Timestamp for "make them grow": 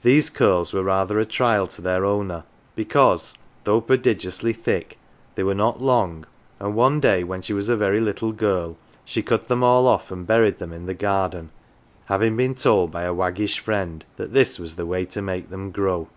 15.20-16.08